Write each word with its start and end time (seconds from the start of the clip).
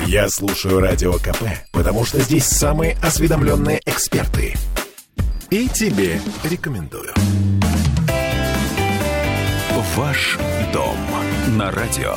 Я 0.00 0.28
слушаю 0.28 0.80
Радио 0.80 1.14
КП, 1.14 1.42
потому 1.72 2.04
что 2.04 2.20
здесь 2.20 2.46
самые 2.46 2.96
осведомленные 3.02 3.80
эксперты. 3.86 4.54
И 5.50 5.68
тебе 5.68 6.20
рекомендую. 6.44 7.12
Ваш 9.96 10.38
дом 10.72 10.96
на 11.48 11.70
радио. 11.70 12.14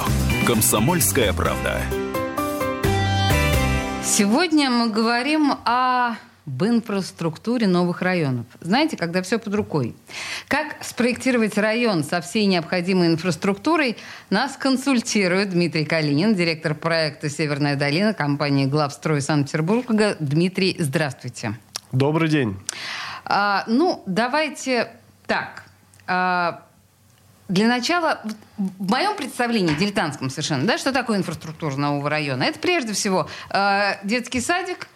Комсомольская 0.47 1.34
правда. 1.34 1.81
Сегодня 4.02 4.70
мы 4.70 4.89
говорим 4.89 5.52
о 5.66 6.16
об 6.46 6.64
инфраструктуре 6.64 7.68
новых 7.68 8.02
районов. 8.02 8.46
Знаете, 8.61 8.98
когда 8.98 9.21
все 9.21 9.39
под 9.39 9.55
рукой. 9.55 9.96
Как 10.48 10.84
спроектировать 10.84 11.57
район 11.57 12.04
со 12.04 12.21
всей 12.21 12.46
необходимой 12.46 13.07
инфраструктурой, 13.07 13.98
нас 14.29 14.55
консультирует 14.55 15.52
Дмитрий 15.52 15.86
Калинин, 15.86 16.36
директор 16.36 16.75
проекта 16.75 17.29
«Северная 17.29 17.75
долина» 17.75 18.14
компании 18.14 18.66
«Главстрой 18.66 19.21
Санкт-Петербурга». 19.21 20.16
Дмитрий, 20.19 20.75
здравствуйте. 20.78 21.57
Добрый 21.92 22.29
день. 22.29 22.55
А, 23.25 23.64
ну, 23.68 24.04
давайте 24.05 24.91
так. 25.25 25.64
А, 26.05 26.64
для 27.47 27.68
начала, 27.68 28.21
в 28.57 28.89
моем 28.89 29.16
представлении, 29.16 29.75
дилетантском 29.75 30.30
совершенно, 30.30 30.66
да, 30.66 30.77
что 30.77 30.91
такое 30.91 31.18
инфраструктура 31.18 31.75
нового 31.75 32.09
района? 32.09 32.44
Это 32.44 32.59
прежде 32.59 32.94
всего 32.94 33.27
э, 33.52 33.97
детский 34.03 34.41
садик, 34.41 34.88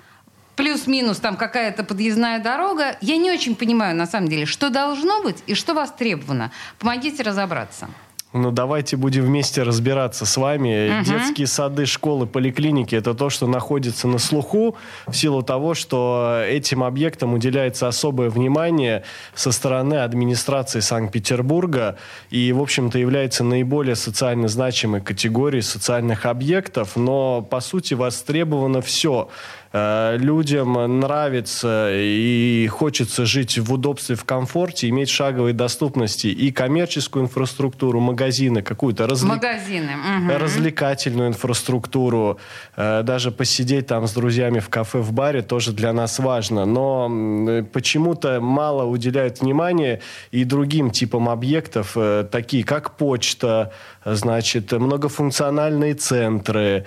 плюс-минус 0.59 1.19
там 1.19 1.37
какая-то 1.37 1.85
подъездная 1.85 2.39
дорога. 2.39 2.97
Я 2.99 3.15
не 3.15 3.31
очень 3.31 3.55
понимаю, 3.55 3.95
на 3.95 4.05
самом 4.05 4.27
деле, 4.27 4.45
что 4.45 4.69
должно 4.69 5.23
быть 5.23 5.37
и 5.47 5.55
что 5.55 5.73
востребовано. 5.73 6.51
Помогите 6.79 7.23
разобраться. 7.23 7.87
Ну, 8.33 8.51
давайте 8.51 8.97
будем 8.97 9.23
вместе 9.23 9.63
разбираться 9.63 10.25
с 10.25 10.35
вами. 10.37 10.99
Угу. 10.99 11.05
Детские 11.05 11.47
сады, 11.47 11.85
школы, 11.85 12.27
поликлиники– 12.27 12.93
это 12.95 13.13
то, 13.13 13.29
что 13.29 13.47
находится 13.47 14.07
на 14.09 14.19
слуху 14.19 14.75
в 15.07 15.13
силу 15.15 15.43
того, 15.43 15.73
что 15.73 16.43
этим 16.45 16.83
объектам 16.83 17.33
уделяется 17.33 17.87
особое 17.87 18.29
внимание 18.29 19.03
со 19.33 19.53
стороны 19.53 19.95
администрации 19.95 20.81
Санкт-Петербурга 20.81 21.97
и, 22.29 22.51
в 22.51 22.61
общем-то, 22.61 22.99
является 22.99 23.45
наиболее 23.45 23.95
социально 23.95 24.49
значимой 24.49 24.99
категорией 24.99 25.63
социальных 25.63 26.25
объектов. 26.25 26.97
Но, 26.97 27.41
по 27.41 27.61
сути, 27.61 27.93
востребовано 27.93 28.81
все– 28.81 29.29
людям 29.71 30.99
нравится 30.99 31.89
и 31.93 32.67
хочется 32.67 33.25
жить 33.25 33.59
в 33.59 33.71
удобстве, 33.71 34.15
в 34.15 34.23
комфорте, 34.23 34.89
иметь 34.89 35.09
шаговой 35.09 35.53
доступности 35.53 36.27
и 36.27 36.51
коммерческую 36.51 37.25
инфраструктуру, 37.25 37.99
магазины, 37.99 38.61
какую-то 38.61 39.05
развли... 39.05 39.29
магазины. 39.29 39.91
Угу. 39.99 40.37
развлекательную 40.39 41.29
инфраструктуру, 41.29 42.39
э, 42.75 43.03
даже 43.03 43.31
посидеть 43.31 43.87
там 43.87 44.07
с 44.07 44.13
друзьями 44.13 44.59
в 44.59 44.69
кафе, 44.69 44.99
в 44.99 45.11
баре 45.13 45.41
тоже 45.41 45.71
для 45.71 45.93
нас 45.93 46.19
важно. 46.19 46.65
Но 46.65 47.63
почему-то 47.71 48.39
мало 48.41 48.85
уделяют 48.85 49.41
внимания 49.41 50.01
и 50.31 50.43
другим 50.43 50.91
типам 50.91 51.29
объектов, 51.29 51.93
э, 51.95 52.27
такие 52.31 52.63
как 52.63 52.97
почта, 52.97 53.71
значит, 54.05 54.71
многофункциональные 54.71 55.93
центры, 55.93 56.85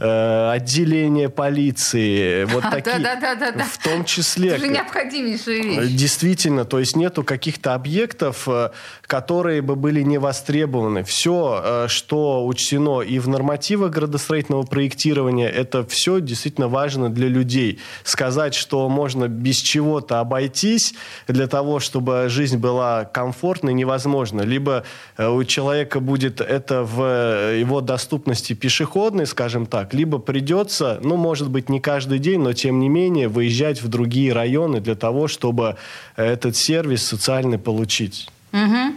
э, 0.00 0.50
отделение 0.50 1.28
полиции, 1.28 2.44
вот 2.44 2.64
такие, 2.70 2.98
да, 2.98 3.16
да, 3.16 3.34
да, 3.34 3.52
да. 3.52 3.64
в 3.64 3.78
том 3.78 4.04
числе. 4.04 4.50
Это 4.50 4.60
же 4.60 4.68
необходимейшая 4.68 5.62
вещь. 5.62 5.90
Действительно, 5.90 6.64
то 6.64 6.78
есть 6.78 6.96
нету 6.96 7.22
каких-то 7.22 7.74
объектов, 7.74 8.48
э, 8.48 8.70
которые 9.02 9.62
бы 9.62 9.76
были 9.76 10.02
не 10.02 10.18
востребованы. 10.18 11.04
Все, 11.04 11.62
э, 11.62 11.86
что 11.88 12.46
учтено 12.46 13.02
и 13.02 13.18
в 13.18 13.28
нормативах 13.28 13.92
градостроительного 13.92 14.62
проектирования, 14.62 15.48
это 15.48 15.84
все 15.84 16.20
действительно 16.20 16.68
важно 16.68 17.10
для 17.10 17.28
людей. 17.28 17.78
Сказать, 18.04 18.54
что 18.54 18.88
можно 18.88 19.28
без 19.28 19.56
чего-то 19.56 20.20
обойтись 20.20 20.94
для 21.28 21.46
того, 21.46 21.80
чтобы 21.80 22.26
жизнь 22.28 22.56
была 22.56 23.04
комфортной, 23.04 23.74
невозможно. 23.74 24.42
Либо 24.42 24.84
э, 25.16 25.28
у 25.28 25.44
человека 25.44 26.00
будет 26.00 26.40
это 26.40 26.82
в 26.82 27.02
его 27.54 27.80
доступности 27.80 28.54
пешеходной, 28.54 29.26
скажем 29.26 29.66
так, 29.66 29.89
так. 29.90 29.94
Либо 29.98 30.18
придется, 30.18 30.98
ну, 31.02 31.16
может 31.16 31.48
быть, 31.50 31.68
не 31.68 31.80
каждый 31.80 32.18
день, 32.18 32.40
но 32.40 32.52
тем 32.52 32.80
не 32.80 32.88
менее 32.88 33.28
выезжать 33.28 33.82
в 33.82 33.88
другие 33.88 34.32
районы 34.32 34.80
для 34.80 34.94
того, 34.94 35.28
чтобы 35.28 35.76
этот 36.16 36.56
сервис 36.56 37.06
социальный 37.06 37.58
получить. 37.58 38.28
Угу. 38.52 38.94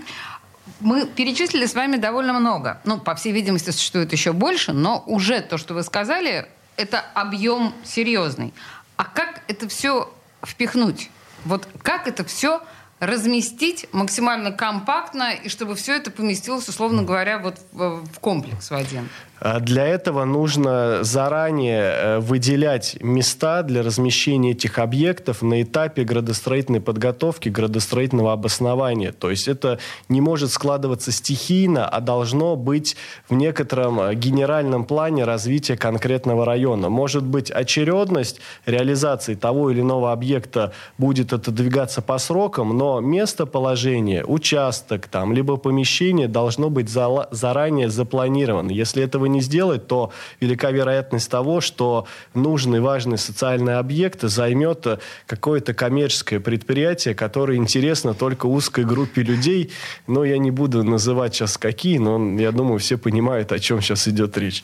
Мы 0.79 1.05
перечислили 1.05 1.65
с 1.65 1.75
вами 1.75 1.97
довольно 1.97 2.33
много. 2.33 2.79
Ну, 2.85 2.99
по 2.99 3.15
всей 3.15 3.33
видимости, 3.33 3.71
существует 3.71 4.11
еще 4.11 4.33
больше, 4.33 4.73
но 4.73 5.03
уже 5.07 5.41
то, 5.41 5.57
что 5.57 5.73
вы 5.73 5.83
сказали, 5.83 6.45
это 6.77 7.03
объем 7.13 7.73
серьезный. 7.83 8.53
А 8.97 9.03
как 9.03 9.41
это 9.47 9.67
все 9.67 10.09
впихнуть? 10.45 11.09
Вот 11.45 11.67
как 11.81 12.07
это 12.07 12.23
все 12.23 12.61
разместить 12.99 13.87
максимально 13.91 14.51
компактно, 14.51 15.33
и 15.33 15.49
чтобы 15.49 15.75
все 15.75 15.95
это 15.95 16.09
поместилось, 16.09 16.69
условно 16.69 17.03
говоря, 17.03 17.39
вот 17.39 17.57
в, 17.73 18.05
комплекс 18.19 18.71
в 18.71 18.75
один? 18.75 19.09
А 19.45 19.59
для 19.59 19.85
этого 19.85 20.23
нужно 20.23 21.03
заранее 21.03 21.81
э, 21.81 22.19
выделять 22.19 22.95
места 23.01 23.61
для 23.63 23.83
размещения 23.83 24.51
этих 24.51 24.79
объектов 24.79 25.41
на 25.41 25.61
этапе 25.61 26.05
градостроительной 26.05 26.79
подготовки, 26.79 27.49
градостроительного 27.49 28.31
обоснования. 28.31 29.11
То 29.11 29.29
есть 29.29 29.49
это 29.49 29.79
не 30.07 30.21
может 30.21 30.49
складываться 30.49 31.11
стихийно, 31.11 31.85
а 31.89 31.99
должно 31.99 32.55
быть 32.55 32.95
в 33.27 33.33
некотором 33.33 33.99
э, 33.99 34.15
генеральном 34.15 34.85
плане 34.85 35.25
развития 35.25 35.75
конкретного 35.75 36.45
района. 36.45 36.87
Может 36.87 37.25
быть 37.25 37.51
очередность 37.51 38.39
реализации 38.65 39.35
того 39.35 39.71
или 39.71 39.81
иного 39.81 40.13
объекта 40.13 40.71
будет 40.97 41.33
отодвигаться 41.33 42.01
по 42.01 42.17
срокам, 42.17 42.77
но 42.77 43.01
местоположение, 43.01 44.23
участок 44.23 45.07
там, 45.07 45.33
либо 45.33 45.57
помещение 45.57 46.29
должно 46.29 46.69
быть 46.69 46.87
заранее 46.87 47.89
запланировано. 47.89 48.71
Если 48.71 49.03
этого 49.03 49.32
не 49.33 49.41
сделать, 49.41 49.87
то 49.87 50.13
велика 50.39 50.71
вероятность 50.71 51.29
того, 51.29 51.59
что 51.59 52.07
нужный 52.33 52.79
важный 52.79 53.17
социальный 53.17 53.77
объект 53.77 54.21
займет 54.21 54.87
какое-то 55.27 55.73
коммерческое 55.73 56.39
предприятие, 56.39 57.15
которое 57.15 57.57
интересно 57.57 58.13
только 58.13 58.45
узкой 58.45 58.85
группе 58.85 59.21
людей. 59.23 59.71
Но 60.07 60.23
я 60.23 60.37
не 60.37 60.51
буду 60.51 60.83
называть 60.83 61.35
сейчас 61.35 61.57
какие, 61.57 61.97
но 61.97 62.39
я 62.39 62.51
думаю, 62.51 62.79
все 62.79 62.97
понимают, 62.97 63.51
о 63.51 63.59
чем 63.59 63.81
сейчас 63.81 64.07
идет 64.07 64.37
речь. 64.37 64.63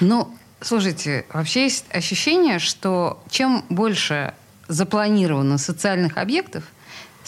Ну, 0.00 0.28
слушайте, 0.60 1.24
вообще 1.32 1.64
есть 1.64 1.86
ощущение, 1.90 2.58
что 2.58 3.22
чем 3.30 3.64
больше 3.70 4.34
запланировано 4.68 5.56
социальных 5.56 6.18
объектов, 6.18 6.64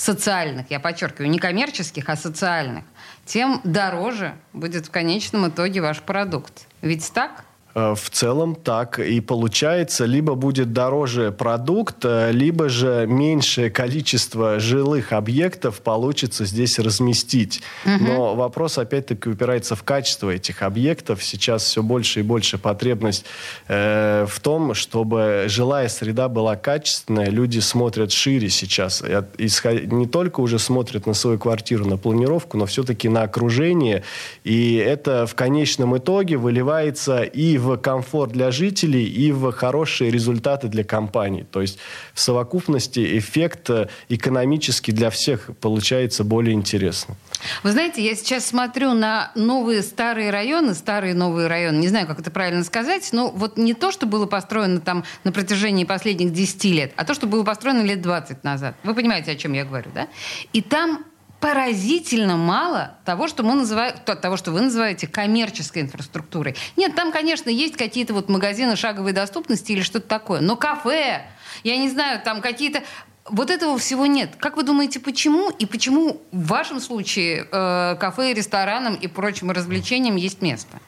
социальных, 0.01 0.71
я 0.71 0.81
подчеркиваю, 0.81 1.31
не 1.31 1.39
коммерческих, 1.39 2.09
а 2.09 2.17
социальных, 2.17 2.85
тем 3.27 3.61
дороже 3.65 4.35
будет 4.55 4.87
в 4.87 4.91
конечном 4.91 5.49
итоге 5.49 5.83
ваш 5.83 6.01
продукт. 6.01 6.67
Ведь 6.81 7.13
так? 7.13 7.45
Э, 7.75 7.95
в 7.95 8.11
целом 8.11 8.55
так 8.55 8.99
и 8.99 9.21
получается. 9.21 10.05
Либо 10.05 10.35
будет 10.35 10.73
дороже 10.73 11.33
продукт, 11.33 12.05
э, 12.05 12.31
либо 12.33 12.69
же 12.69 13.07
меньшее 13.07 13.71
количество 13.71 14.59
жилых 14.59 15.13
объектов 15.13 15.81
получится 15.81 16.45
здесь 16.45 16.79
разместить. 16.79 17.63
Угу. 17.85 18.05
Но 18.05 18.35
вопрос 18.35 18.79
опять-таки 18.79 19.29
упирается 19.29 19.77
в 19.77 19.83
качество 19.83 20.31
этих 20.31 20.63
объектов. 20.63 21.23
Сейчас 21.23 21.65
все 21.65 21.83
больше 21.83 22.21
и 22.21 22.23
больше 22.23 22.59
потребность 22.59 23.25
э, 23.69 24.27
в 24.29 24.41
том, 24.41 24.75
чтобы 24.75 25.45
жилая 25.49 25.89
среда 25.89 26.29
была 26.29 26.57
качественная. 26.57 27.31
Люди 27.31 27.61
смотрят 27.61 28.13
шире 28.13 28.51
сейчас. 28.51 29.03
Не 29.03 30.07
только 30.07 30.41
уже 30.41 30.59
смотрят 30.59 31.07
на 31.07 31.15
свою 31.15 31.39
квартиру, 31.39 31.87
на 31.87 31.97
планировку, 31.97 32.57
но 32.57 32.67
все-таки 32.67 33.09
на 33.09 33.23
окружение. 33.23 34.03
И 34.45 34.75
это 34.75 35.27
в 35.27 35.35
конечном 35.35 35.97
итоге 35.97 36.37
выливается 36.37 37.23
и 37.23 37.60
в 37.61 37.77
комфорт 37.77 38.33
для 38.33 38.51
жителей, 38.51 39.05
и 39.05 39.33
в 39.33 39.53
хорошие 39.53 40.11
результаты 40.11 40.69
для 40.69 40.83
компаний. 40.83 41.45
То 41.51 41.61
есть 41.61 41.79
в 42.15 42.21
совокупности 42.21 43.19
эффект 43.19 43.71
э, 43.71 43.89
экономический 44.09 44.93
для 44.93 45.11
всех 45.11 45.51
получается 45.61 46.25
более 46.25 46.55
интересным. 46.55 47.17
Вы 47.63 47.73
знаете, 47.73 48.05
я 48.05 48.15
сейчас 48.17 48.47
смотрю 48.47 48.95
на 48.95 49.31
новые 49.35 49.83
старые 49.83 50.31
районы, 50.31 50.75
старые 50.75 51.15
новые 51.15 51.47
районы, 51.47 51.79
не 51.79 51.89
знаю, 51.89 52.07
как 52.07 52.21
это 52.21 52.31
правильно 52.31 52.65
сказать, 52.65 53.09
но 53.13 53.31
вот 53.31 53.57
не 53.57 53.75
то, 53.75 53.93
что 53.93 54.07
было 54.07 54.27
построено 54.27 54.81
там 54.81 55.05
на 55.25 55.33
протяжении 55.33 55.85
последних 55.85 56.33
10 56.33 56.65
лет, 56.65 56.93
а 56.97 57.05
то, 57.05 57.15
что 57.15 57.27
было 57.27 57.45
построено 57.45 57.83
лет 57.83 58.03
20 58.03 58.43
назад. 58.45 58.75
Вы 58.83 58.95
понимаете, 58.95 59.33
о 59.33 59.37
чем 59.37 59.53
я 59.53 59.65
говорю, 59.65 59.91
да? 59.95 60.09
И 60.53 60.63
там 60.63 61.05
поразительно 61.41 62.37
мало 62.37 62.93
того, 63.05 63.27
что 63.27 63.43
мы 63.43 63.55
называем, 63.55 63.95
того, 64.05 64.37
что 64.37 64.53
вы 64.53 64.61
называете 64.61 65.07
коммерческой 65.07 65.83
инфраструктурой. 65.83 66.55
Нет, 66.77 66.95
там, 66.95 67.13
конечно, 67.13 67.49
есть 67.49 67.77
какие-то 67.77 68.13
вот 68.15 68.29
магазины 68.29 68.77
шаговой 68.77 69.13
доступности 69.13 69.73
или 69.73 69.81
что-то 69.81 70.07
такое, 70.07 70.41
но 70.41 70.57
кафе, 70.57 71.27
я 71.65 71.77
не 71.79 71.89
знаю, 71.89 72.21
там 72.23 72.43
какие-то 72.43 72.83
вот 73.29 73.51
этого 73.51 73.79
всего 73.79 74.07
нет. 74.07 74.31
Как 74.39 74.57
вы 74.57 74.65
думаете, 74.65 75.01
почему? 75.01 75.51
И 75.51 75.67
почему 75.67 76.21
в 76.33 76.47
вашем 76.47 76.81
случае 76.81 77.47
э, 77.51 77.97
кафе, 77.99 78.35
ресторанам 78.35 78.95
и 78.95 79.07
прочим 79.07 79.51
развлечениям 79.51 80.17
есть 80.17 80.43
место? 80.43 80.79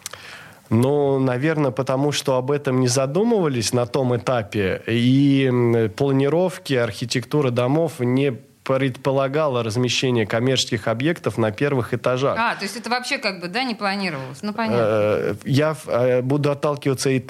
Ну, 0.71 1.19
наверное, 1.19 1.71
потому 1.71 2.13
что 2.13 2.37
об 2.37 2.51
этом 2.51 2.81
не 2.81 2.89
задумывались 2.89 3.73
на 3.75 3.87
том 3.87 4.17
этапе. 4.17 4.83
И 4.87 5.89
планировки, 5.97 6.73
архитектура 6.73 7.51
домов 7.51 8.01
не 8.01 8.39
предполагала 8.65 9.63
размещение 9.63 10.27
коммерческих 10.27 10.87
объектов 10.87 11.39
на 11.39 11.51
первых 11.51 11.95
этажах. 11.95 12.37
А, 12.39 12.55
то 12.55 12.63
есть 12.63 12.77
это 12.77 12.91
вообще 12.91 13.19
как 13.19 13.41
бы, 13.41 13.49
да, 13.49 13.65
не 13.65 13.75
планировалось? 13.75 14.43
Ну, 14.43 14.53
понятно. 14.53 14.79
Э, 14.81 15.35
я 15.45 15.77
э, 15.87 16.23
буду 16.23 16.51
отталкиваться 16.51 17.11
и 17.11 17.25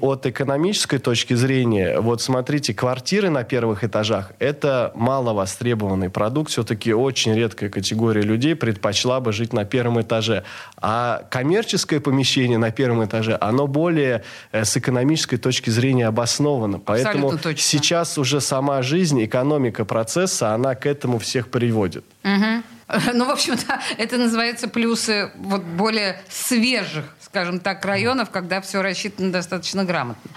от 0.00 0.26
экономической 0.26 0.98
точки 0.98 1.34
зрения, 1.34 2.00
вот 2.00 2.22
смотрите, 2.22 2.72
квартиры 2.72 3.30
на 3.30 3.44
первых 3.44 3.84
этажах– 3.84 4.32
это 4.38 4.92
мало 4.94 5.32
востребованный 5.32 6.10
продукт. 6.10 6.50
Все-таки 6.50 6.94
очень 6.94 7.34
редкая 7.34 7.68
категория 7.68 8.22
людей 8.22 8.54
предпочла 8.54 9.20
бы 9.20 9.32
жить 9.32 9.52
на 9.52 9.64
первом 9.64 10.00
этаже. 10.00 10.44
А 10.76 11.24
коммерческое 11.30 12.00
помещение 12.00 12.58
на 12.58 12.70
первом 12.70 13.04
этаже, 13.04 13.36
оно 13.40 13.66
более 13.66 14.22
э, 14.52 14.64
с 14.64 14.76
экономической 14.76 15.36
точки 15.36 15.70
зрения 15.70 16.06
обосновано. 16.06 16.78
Поэтому 16.78 17.32
сейчас 17.56 18.18
уже 18.18 18.40
сама 18.40 18.82
жизнь, 18.82 19.24
экономика 19.24 19.84
процесса, 19.84 20.54
она 20.54 20.74
к 20.74 20.86
этому 20.86 21.18
всех 21.18 21.48
приводит. 21.48 22.04
Угу. 22.24 22.75
Ну, 23.12 23.24
в 23.24 23.30
общем-то, 23.30 23.80
это 23.98 24.16
называется 24.16 24.68
плюсы 24.68 25.30
вот 25.36 25.62
более 25.62 26.20
свежих 26.28 27.04
скажем 27.36 27.60
так, 27.60 27.84
районов, 27.84 28.30
когда 28.30 28.62
все 28.62 28.80
рассчитано 28.80 29.30
достаточно 29.30 29.84
грамотно. 29.84 30.30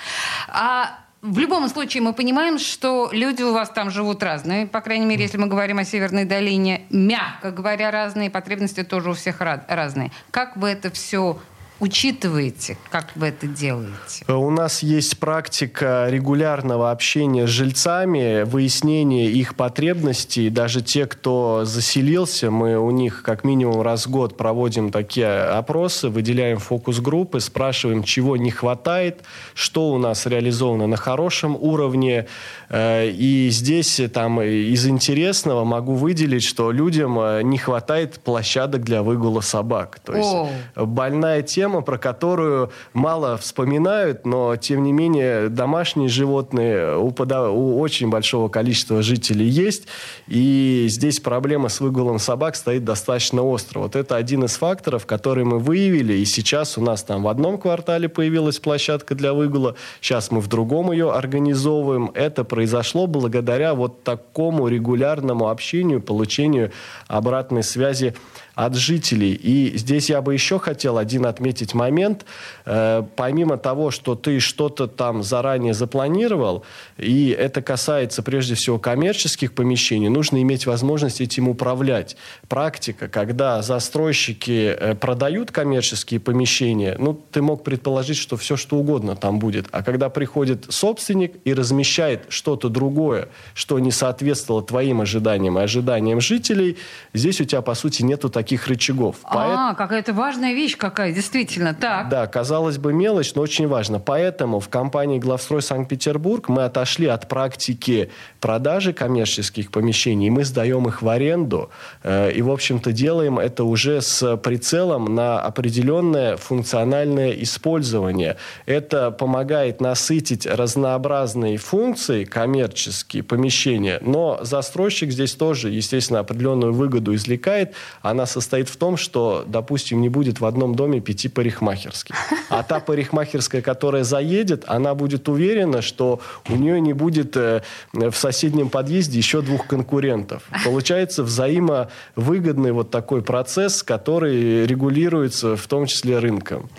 А 0.49 0.99
в 1.21 1.37
любом 1.37 1.69
случае 1.69 2.03
мы 2.03 2.11
понимаем, 2.11 2.59
что 2.59 3.09
люди 3.13 3.41
у 3.41 3.53
вас 3.53 3.69
там 3.69 3.89
живут 3.89 4.21
разные. 4.21 4.67
По 4.67 4.81
крайней 4.81 5.05
мере, 5.05 5.23
если 5.23 5.37
мы 5.37 5.47
говорим 5.47 5.79
о 5.79 5.85
Северной 5.85 6.25
долине, 6.25 6.81
мягко 6.89 7.51
говоря, 7.51 7.91
разные, 7.91 8.29
потребности 8.29 8.83
тоже 8.83 9.11
у 9.11 9.13
всех 9.13 9.39
разные. 9.39 10.11
Как 10.31 10.57
вы 10.57 10.69
это 10.69 10.91
все 10.91 11.39
учитываете, 11.79 12.77
как 12.89 13.11
вы 13.15 13.27
это 13.27 13.47
делаете? 13.47 14.25
У 14.27 14.49
нас 14.49 14.83
есть 14.83 15.19
практика 15.19 16.07
регулярного 16.09 16.91
общения 16.91 17.47
с 17.47 17.49
жильцами, 17.49 18.43
выяснения 18.43 19.27
их 19.27 19.55
потребностей. 19.55 20.49
Даже 20.49 20.81
те, 20.81 21.05
кто 21.05 21.63
заселился, 21.65 22.51
мы 22.51 22.77
у 22.77 22.91
них 22.91 23.23
как 23.23 23.43
минимум 23.43 23.81
раз 23.81 24.07
в 24.07 24.09
год 24.09 24.37
проводим 24.37 24.91
такие 24.91 25.27
опросы, 25.27 26.09
выделяем 26.09 26.59
фокус-группы, 26.59 27.39
спрашиваем, 27.39 28.03
чего 28.03 28.37
не 28.37 28.51
хватает, 28.51 29.21
что 29.53 29.91
у 29.91 29.97
нас 29.97 30.25
реализовано 30.25 30.87
на 30.87 30.97
хорошем 30.97 31.55
уровне. 31.55 32.27
Э, 32.69 33.09
и 33.09 33.49
здесь 33.49 34.01
там 34.13 34.41
из 34.41 34.85
интересного 34.87 35.63
могу 35.63 35.93
выделить, 35.93 36.43
что 36.43 36.71
людям 36.71 37.19
э, 37.19 37.41
не 37.43 37.57
хватает 37.57 38.19
площадок 38.19 38.83
для 38.83 39.03
выгула 39.03 39.41
собак. 39.41 39.99
То 40.03 40.15
есть 40.15 40.29
О. 40.75 40.85
больная 40.85 41.41
тема 41.41 41.68
тема, 41.69 41.81
про 41.81 41.99
которую 41.99 42.71
мало 42.93 43.37
вспоминают, 43.37 44.25
но, 44.25 44.55
тем 44.55 44.83
не 44.83 44.91
менее, 44.91 45.49
домашние 45.49 46.09
животные 46.09 46.97
у, 46.97 47.11
пода- 47.11 47.51
у 47.51 47.79
очень 47.79 48.09
большого 48.09 48.49
количества 48.49 49.03
жителей 49.03 49.47
есть. 49.47 49.83
И 50.27 50.87
здесь 50.89 51.19
проблема 51.19 51.69
с 51.69 51.79
выгулом 51.79 52.17
собак 52.17 52.55
стоит 52.55 52.83
достаточно 52.83 53.43
остро. 53.43 53.81
Вот 53.81 53.95
это 53.95 54.15
один 54.15 54.45
из 54.45 54.57
факторов, 54.57 55.05
который 55.05 55.43
мы 55.43 55.59
выявили. 55.59 56.13
И 56.13 56.25
сейчас 56.25 56.75
у 56.79 56.81
нас 56.81 57.03
там 57.03 57.21
в 57.21 57.27
одном 57.27 57.59
квартале 57.59 58.09
появилась 58.09 58.57
площадка 58.57 59.13
для 59.13 59.33
выгула. 59.33 59.75
Сейчас 60.01 60.31
мы 60.31 60.39
в 60.39 60.47
другом 60.47 60.91
ее 60.91 61.11
организовываем. 61.11 62.09
Это 62.15 62.43
произошло 62.43 63.05
благодаря 63.05 63.75
вот 63.75 64.03
такому 64.03 64.67
регулярному 64.67 65.49
общению, 65.49 66.01
получению 66.01 66.71
обратной 67.07 67.61
связи 67.61 68.15
от 68.55 68.75
жителей. 68.75 69.33
И 69.33 69.77
здесь 69.77 70.09
я 70.09 70.21
бы 70.21 70.33
еще 70.33 70.59
хотел 70.59 70.97
один 70.97 71.25
отметить 71.25 71.58
момент. 71.73 72.25
Э, 72.65 73.03
помимо 73.15 73.57
того, 73.57 73.91
что 73.91 74.15
ты 74.15 74.39
что-то 74.39 74.87
там 74.87 75.23
заранее 75.23 75.73
запланировал, 75.73 76.63
и 76.97 77.29
это 77.29 77.61
касается 77.61 78.21
прежде 78.21 78.55
всего 78.55 78.77
коммерческих 78.77 79.53
помещений, 79.53 80.09
нужно 80.09 80.41
иметь 80.41 80.65
возможность 80.65 81.21
этим 81.21 81.47
управлять. 81.47 82.17
Практика, 82.47 83.07
когда 83.07 83.61
застройщики 83.61 84.75
э, 84.77 84.95
продают 84.95 85.51
коммерческие 85.51 86.19
помещения, 86.19 86.95
ну, 86.99 87.13
ты 87.31 87.41
мог 87.41 87.63
предположить, 87.63 88.17
что 88.17 88.37
все 88.37 88.57
что 88.57 88.77
угодно 88.77 89.15
там 89.15 89.39
будет. 89.39 89.67
А 89.71 89.83
когда 89.83 90.09
приходит 90.09 90.65
собственник 90.69 91.33
и 91.45 91.53
размещает 91.53 92.25
что-то 92.29 92.69
другое, 92.69 93.29
что 93.53 93.79
не 93.79 93.91
соответствовало 93.91 94.63
твоим 94.63 95.01
ожиданиям 95.01 95.57
и 95.57 95.61
ожиданиям 95.61 96.21
жителей, 96.21 96.77
здесь 97.13 97.41
у 97.41 97.45
тебя, 97.45 97.61
по 97.61 97.73
сути, 97.73 98.03
нету 98.03 98.29
таких 98.29 98.49
таких 98.49 98.67
рычагов. 98.67 99.17
А, 99.23 99.33
Поэт... 99.33 99.77
какая-то 99.77 100.13
важная 100.13 100.53
вещь 100.53 100.75
какая, 100.75 101.13
действительно. 101.13 101.48
Так. 101.79 102.09
Да, 102.09 102.27
казалось 102.27 102.77
бы, 102.77 102.93
мелочь, 102.93 103.33
но 103.35 103.41
очень 103.41 103.67
важно. 103.67 103.99
Поэтому 103.99 104.59
в 104.59 104.69
компании 104.69 105.19
«Главстрой 105.19 105.61
Санкт-Петербург» 105.61 106.49
мы 106.49 106.63
отошли 106.65 107.07
от 107.07 107.27
практики 107.27 108.09
продажи 108.39 108.93
коммерческих 108.93 109.71
помещений, 109.71 110.29
мы 110.29 110.43
сдаем 110.43 110.87
их 110.87 111.01
в 111.01 111.09
аренду. 111.09 111.69
Э, 112.03 112.31
и, 112.31 112.41
в 112.41 112.51
общем-то, 112.51 112.91
делаем 112.91 113.39
это 113.39 113.63
уже 113.63 114.01
с 114.01 114.37
прицелом 114.37 115.15
на 115.15 115.39
определенное 115.39 116.37
функциональное 116.37 117.31
использование. 117.31 118.37
Это 118.65 119.11
помогает 119.11 119.81
насытить 119.81 120.45
разнообразные 120.45 121.57
функции 121.57 122.23
коммерческие 122.23 123.23
помещения, 123.23 123.99
но 124.01 124.39
застройщик 124.41 125.11
здесь 125.11 125.33
тоже, 125.33 125.69
естественно, 125.69 126.19
определенную 126.19 126.73
выгоду 126.73 127.15
извлекает. 127.15 127.73
Она 128.01 128.25
состоит 128.25 128.69
в 128.69 128.77
том, 128.77 128.97
что, 128.97 129.43
допустим, 129.47 130.01
не 130.01 130.09
будет 130.09 130.39
в 130.39 130.45
одном 130.45 130.75
доме 130.75 130.99
пяти 130.99 131.29
парикмахерских. 131.39 132.15
А 132.49 132.63
та 132.63 132.81
парикмахерская, 132.81 133.61
которая 133.61 134.03
заедет, 134.03 134.65
она 134.67 134.93
будет 134.93 135.29
уверена, 135.29 135.81
что 135.81 136.19
у 136.49 136.55
нее 136.57 136.81
не 136.81 136.91
будет 136.91 137.37
э, 137.37 137.61
в 137.93 138.13
соседнем 138.13 138.69
подъезде 138.69 139.17
еще 139.17 139.41
двух 139.41 139.65
конкурентов. 139.65 140.43
Получается 140.65 141.23
взаимовыгодный 141.23 142.73
вот 142.73 142.91
такой 142.91 143.21
процесс, 143.21 143.83
который 143.83 144.65
регулируется 144.65 145.55
в 145.55 145.65
том 145.67 145.85
числе 145.85 146.19
рынком. 146.19 146.69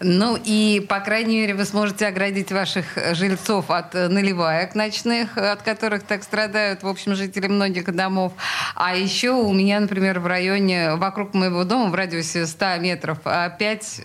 Ну 0.00 0.38
и, 0.42 0.82
по 0.88 1.00
крайней 1.00 1.40
мере, 1.40 1.54
вы 1.54 1.66
сможете 1.66 2.06
оградить 2.06 2.50
ваших 2.50 2.86
жильцов 3.12 3.70
от 3.70 3.92
наливаек 3.92 4.74
ночных, 4.74 5.36
от 5.36 5.60
которых 5.60 6.04
так 6.04 6.22
страдают, 6.22 6.82
в 6.82 6.88
общем, 6.88 7.14
жители 7.14 7.48
многих 7.48 7.94
домов. 7.94 8.32
А 8.74 8.96
еще 8.96 9.32
у 9.32 9.52
меня, 9.52 9.80
например, 9.80 10.20
в 10.20 10.26
районе, 10.26 10.94
вокруг 10.94 11.34
моего 11.34 11.64
дома, 11.64 11.90
в 11.90 11.94
радиусе 11.94 12.46
100 12.46 12.78
метров, 12.78 13.18
5 13.58 13.97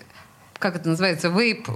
как 0.63 0.77
это 0.77 0.88
называется, 0.88 1.27
вейп, 1.27 1.68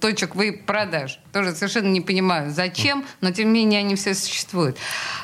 точек 0.00 0.34
вейп 0.34 0.66
продаж. 0.66 1.20
Тоже 1.32 1.52
совершенно 1.52 1.86
не 1.86 2.00
понимаю, 2.00 2.50
зачем, 2.50 3.04
но 3.20 3.30
тем 3.30 3.52
не 3.52 3.60
менее 3.60 3.78
они 3.78 3.94
все 3.94 4.12
существуют. 4.12 4.76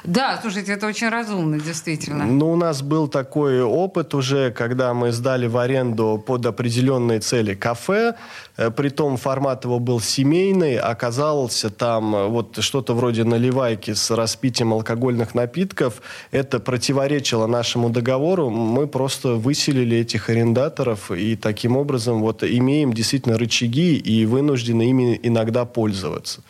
Да, 0.04 0.38
слушайте, 0.40 0.72
это 0.72 0.86
очень 0.86 1.08
разумно, 1.08 1.58
действительно. 1.58 2.24
Ну, 2.24 2.52
у 2.52 2.56
нас 2.56 2.82
был 2.82 3.08
такой 3.08 3.62
опыт 3.62 4.14
уже, 4.14 4.52
когда 4.52 4.94
мы 4.94 5.10
сдали 5.10 5.48
в 5.48 5.58
аренду 5.58 6.22
под 6.24 6.46
определенные 6.46 7.18
цели 7.18 7.54
кафе, 7.54 8.14
Э, 8.60 8.70
притом 8.70 9.16
формат 9.16 9.64
его 9.64 9.78
был 9.78 10.00
семейный, 10.00 10.76
оказался 10.76 11.70
там 11.70 12.14
э, 12.14 12.26
вот 12.26 12.58
что-то 12.62 12.94
вроде 12.94 13.24
наливайки 13.24 13.94
с 13.94 14.10
распитием 14.10 14.74
алкогольных 14.74 15.34
напитков. 15.34 16.02
Это 16.30 16.60
противоречило 16.60 17.46
нашему 17.46 17.88
договору. 17.88 18.50
Мы 18.50 18.86
просто 18.86 19.36
выселили 19.36 19.96
этих 19.96 20.28
арендаторов 20.28 21.10
и 21.10 21.36
таким 21.36 21.78
образом 21.78 22.20
вот 22.20 22.44
имеем 22.44 22.92
действительно 23.00 23.38
рычаги 23.38 23.96
и 23.96 24.26
вынуждены 24.26 24.90
ими 24.90 25.18
иногда 25.22 25.64
пользоваться. 25.64 26.42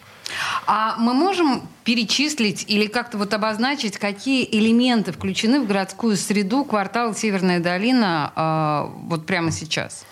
А 0.67 0.97
мы 0.99 1.15
можем 1.15 1.63
перечислить 1.85 2.65
или 2.69 2.87
как-то 2.87 3.19
вот 3.19 3.35
обозначить, 3.35 3.99
какие 3.99 4.45
элементы 4.45 5.13
включены 5.13 5.61
в 5.61 5.67
городскую 5.67 6.17
среду 6.17 6.65
квартала 6.65 7.15
Северная 7.15 7.61
долина 7.61 8.33
э, 8.35 9.09
вот 9.09 9.27
прямо 9.27 9.51
сейчас? 9.51 10.05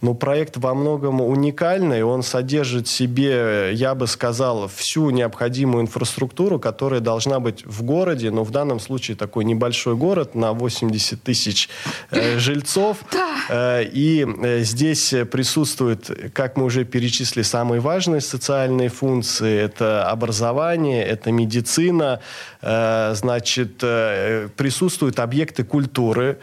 Но 0.00 0.14
проект 0.14 0.56
во 0.56 0.74
многом 0.74 1.20
уникальный. 1.20 2.04
Он 2.04 2.22
содержит 2.22 2.86
в 2.86 2.90
себе, 2.90 3.72
я 3.74 3.96
бы 3.96 4.06
сказал, 4.06 4.68
всю 4.68 5.10
необходимую 5.10 5.82
инфраструктуру, 5.82 6.60
которая 6.60 7.00
должна 7.00 7.40
быть 7.40 7.66
в 7.66 7.82
городе. 7.82 8.30
Но 8.30 8.44
в 8.44 8.50
данном 8.52 8.78
случае 8.78 9.16
такой 9.16 9.44
небольшой 9.44 9.96
город 9.96 10.36
на 10.36 10.52
80 10.52 11.20
тысяч 11.22 11.68
э, 12.10 12.38
жильцов. 12.38 12.98
Э, 13.48 13.82
и 13.82 14.24
э, 14.24 14.60
здесь 14.60 15.12
присутствуют, 15.30 16.10
как 16.32 16.56
мы 16.56 16.64
уже 16.64 16.84
перечислили, 16.84 17.42
самые 17.42 17.80
важные 17.80 18.20
социальные 18.20 18.90
функции. 18.90 19.58
Это 19.58 20.08
образование, 20.08 21.04
это 21.04 21.32
медицина. 21.32 22.20
Э, 22.62 23.14
значит, 23.14 23.80
э, 23.82 24.48
присутствуют 24.56 25.18
объекты 25.18 25.64
культуры 25.64 26.38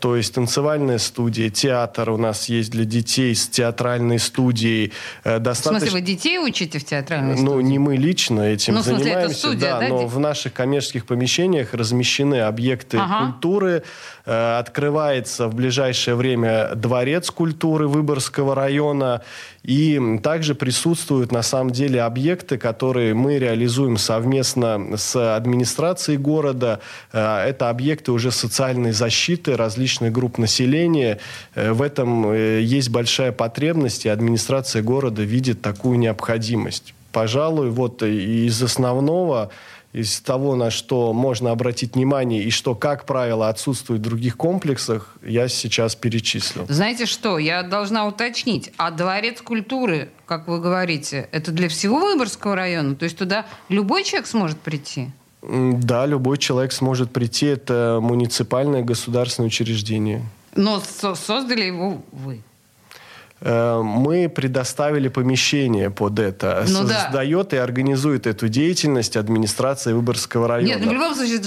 то 0.00 0.16
есть 0.16 0.34
танцевальная 0.34 0.98
студия, 0.98 1.50
театр 1.50 2.10
у 2.10 2.16
нас 2.16 2.48
есть 2.48 2.70
для 2.70 2.84
детей 2.84 3.34
с 3.34 3.48
театральной 3.48 4.18
студией. 4.18 4.92
Достаточно... 5.24 5.72
В 5.72 5.80
смысле, 5.80 5.90
вы 5.90 6.00
детей 6.00 6.38
учите 6.38 6.78
в 6.78 6.84
театральной 6.84 7.36
студии? 7.36 7.52
Ну, 7.52 7.60
не 7.60 7.78
мы 7.78 7.96
лично 7.96 8.40
этим 8.40 8.74
ну, 8.74 8.80
в 8.80 8.84
смысле, 8.84 9.04
занимаемся. 9.04 9.30
Это 9.30 9.38
студия, 9.38 9.70
да, 9.70 9.80
да, 9.80 9.88
но 9.88 10.06
в 10.06 10.18
наших 10.18 10.52
коммерческих 10.52 11.06
помещениях 11.06 11.74
размещены 11.74 12.40
объекты 12.40 12.96
ага. 12.98 13.26
культуры. 13.26 13.82
Открывается 14.24 15.48
в 15.48 15.54
ближайшее 15.54 16.14
время 16.14 16.74
дворец 16.74 17.30
культуры 17.30 17.88
Выборгского 17.88 18.54
района. 18.54 19.22
И 19.64 20.18
также 20.22 20.54
присутствуют 20.54 21.32
на 21.32 21.42
самом 21.42 21.70
деле 21.70 22.02
объекты, 22.02 22.58
которые 22.58 23.14
мы 23.14 23.38
реализуем 23.38 23.96
совместно 23.96 24.98
с 24.98 25.36
администрацией 25.36 26.18
города. 26.18 26.80
Э, 27.12 27.38
это 27.38 27.70
объекты 27.70 28.12
уже 28.12 28.30
социальной 28.30 28.92
защиты 28.92 29.56
различных 29.56 30.12
групп 30.12 30.36
населения. 30.36 31.18
Э, 31.54 31.72
в 31.72 31.80
этом 31.80 32.30
э, 32.30 32.60
есть 32.60 32.90
большая 32.90 33.32
потребность, 33.32 34.04
и 34.04 34.10
администрация 34.10 34.82
города 34.82 35.22
видит 35.22 35.62
такую 35.62 35.98
необходимость. 35.98 36.92
Пожалуй, 37.10 37.70
вот 37.70 38.02
из 38.02 38.62
основного 38.62 39.50
из 39.94 40.20
того, 40.20 40.56
на 40.56 40.70
что 40.70 41.12
можно 41.12 41.52
обратить 41.52 41.94
внимание 41.94 42.42
и 42.42 42.50
что, 42.50 42.74
как 42.74 43.06
правило, 43.06 43.48
отсутствует 43.48 44.00
в 44.00 44.04
других 44.04 44.36
комплексах, 44.36 45.16
я 45.24 45.46
сейчас 45.46 45.94
перечислил. 45.94 46.66
Знаете 46.68 47.06
что, 47.06 47.38
я 47.38 47.62
должна 47.62 48.06
уточнить, 48.06 48.72
а 48.76 48.90
дворец 48.90 49.40
культуры, 49.40 50.10
как 50.26 50.48
вы 50.48 50.60
говорите, 50.60 51.28
это 51.30 51.52
для 51.52 51.68
всего 51.68 52.00
Выборгского 52.00 52.56
района? 52.56 52.96
То 52.96 53.04
есть 53.04 53.16
туда 53.16 53.46
любой 53.68 54.02
человек 54.02 54.26
сможет 54.26 54.58
прийти? 54.58 55.10
Да, 55.42 56.06
любой 56.06 56.38
человек 56.38 56.72
сможет 56.72 57.12
прийти. 57.12 57.46
Это 57.46 58.00
муниципальное 58.02 58.82
государственное 58.82 59.46
учреждение. 59.46 60.24
Но 60.56 60.80
создали 60.80 61.66
его 61.66 62.02
вы? 62.10 62.40
Э, 63.44 63.82
мы 63.84 64.30
предоставили 64.30 65.08
помещение 65.08 65.90
под 65.90 66.18
это. 66.18 66.64
Ну, 66.66 66.86
Создает 66.86 67.48
да. 67.48 67.56
и 67.56 67.60
организует 67.60 68.26
эту 68.26 68.48
деятельность 68.48 69.18
администрация 69.18 69.94
Выборгского 69.94 70.48
района. 70.48 70.68
Нет, 70.68 70.80
ну, 70.82 70.90
в 70.90 70.94
любом 70.94 71.14
случае, 71.14 71.40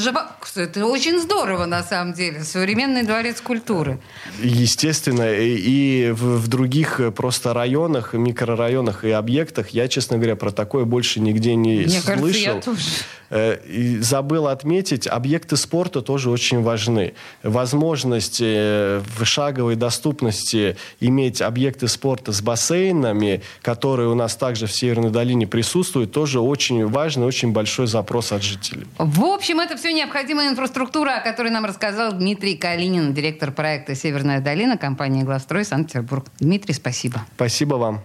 это, 0.56 0.86
очень 0.86 1.20
здорово 1.20 1.66
на 1.66 1.82
самом 1.82 2.14
деле. 2.14 2.44
Современный 2.44 3.02
дворец 3.02 3.42
культуры. 3.42 4.00
Естественно. 4.40 5.34
И, 5.34 5.56
и 5.58 6.12
в, 6.12 6.38
в 6.38 6.48
других 6.48 7.02
просто 7.16 7.54
районах, 7.56 8.14
микрорайонах 8.14 9.04
и 9.04 9.10
объектах 9.10 9.70
я, 9.70 9.88
честно 9.88 10.18
говоря, 10.18 10.36
про 10.36 10.52
такое 10.52 10.86
больше 10.86 11.20
нигде 11.20 11.56
не 11.56 11.80
Мне 11.80 11.90
слышал. 11.90 12.16
Кажется, 12.16 12.40
я 12.40 12.62
тоже. 12.62 12.82
Э, 13.30 13.58
и 13.66 14.00
забыл 14.00 14.48
отметить, 14.48 15.08
объекты 15.08 15.58
спорта 15.58 16.02
тоже 16.02 16.30
очень 16.30 16.62
важны. 16.62 17.14
Возможность 17.44 18.40
э, 18.42 19.02
в 19.18 19.26
шаговой 19.26 19.76
доступности 19.76 20.78
иметь 21.00 21.42
объекты 21.42 21.88
спорта 21.88 22.32
с 22.32 22.42
бассейнами, 22.42 23.42
которые 23.62 24.10
у 24.10 24.16
нас 24.16 24.36
также 24.36 24.68
в 24.68 24.72
Северной 24.72 25.10
долине 25.10 25.48
присутствуют, 25.48 26.12
тоже 26.12 26.40
очень 26.40 26.86
важный, 26.88 27.26
очень 27.26 27.52
большой 27.52 27.88
запрос 27.88 28.32
от 28.32 28.44
жителей. 28.44 28.86
В 28.98 29.24
общем, 29.24 29.60
это 29.60 29.78
все 29.78 29.94
необходимая 29.94 30.50
инфраструктура, 30.50 31.18
о 31.18 31.22
которой 31.22 31.52
нам 31.52 31.66
рассказал 31.66 32.14
Дмитрий 32.14 32.56
Калинин, 32.56 33.14
директор 33.14 33.52
проекта 33.52 33.96
«Северная 33.96 34.40
долина» 34.40 34.78
компании 34.78 35.24
«Главстрой» 35.24 35.66
Санкт-Петербург. 35.66 36.26
Дмитрий, 36.40 36.74
спасибо. 36.74 37.26
Спасибо 37.36 37.76
вам. 37.76 38.02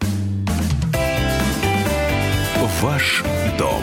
Ваш 2.81 3.23
дом 3.59 3.83